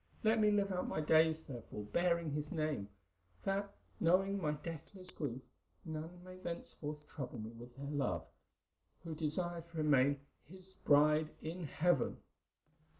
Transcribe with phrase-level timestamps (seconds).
[0.23, 2.89] Let me live out my days, therefore, bearing his name,
[3.43, 5.43] that, knowing my deathless grief,
[5.85, 8.25] none may thenceforth trouble me with their love,
[9.03, 10.19] who desire to remain
[10.49, 12.17] his bride in heaven."